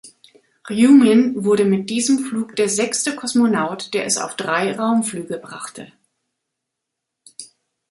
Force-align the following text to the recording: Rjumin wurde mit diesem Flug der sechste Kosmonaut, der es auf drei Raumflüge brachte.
Rjumin 0.67 1.43
wurde 1.45 1.63
mit 1.63 1.91
diesem 1.91 2.17
Flug 2.25 2.55
der 2.55 2.69
sechste 2.69 3.15
Kosmonaut, 3.15 3.93
der 3.93 4.05
es 4.05 4.17
auf 4.17 4.35
drei 4.35 4.75
Raumflüge 4.75 5.37
brachte. 5.37 5.93